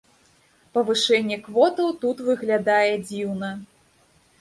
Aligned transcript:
Павышэнне 0.77 1.37
квотаў 1.45 1.93
тут 2.07 2.25
выглядае 2.31 2.91
дзіўна. 3.07 3.55